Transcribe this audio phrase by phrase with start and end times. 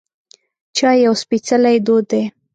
[0.75, 2.23] چای یو سپیڅلی دود دی.